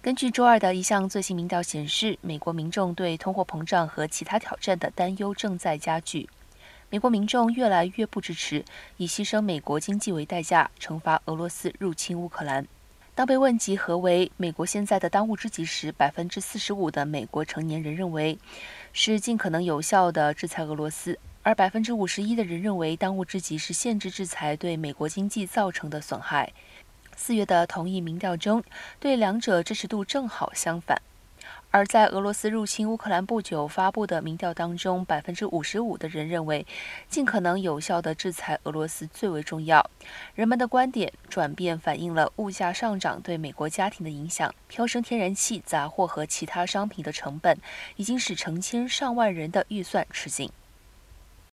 [0.00, 6.28] 根据周二的一项最新民调显示，美国民众对通货膨胀和其他挑战的担忧正在加剧。
[6.88, 8.64] 美国民众越来越不支持
[8.96, 12.64] 以牺牲美国经济为代价惩罚俄罗斯入侵乌克兰。
[13.16, 18.38] 当被问及何为美国现在的当务之急时，百分之四十五的美国成年人认为
[18.92, 26.52] 是尽可能有效的制裁俄罗斯，而百分之五十一的人认为当务之急是限制制裁对美国经济造成的损害。
[27.18, 28.62] 四月的同一民调中，
[29.00, 31.02] 对两者支持度正好相反。
[31.70, 36.64] 而在俄罗斯入侵乌克兰不久发布的民调当中，百分之五十五的人认为，
[37.08, 39.90] 尽可能有效地制裁俄罗斯最为重要。
[40.34, 44.54] 人们的观点转变反映了物价上涨对美国家庭的影响。
[44.68, 47.58] 飙升天然气、杂货和其他商品的成本，
[47.96, 50.50] 已经使成千上万人的预算吃紧。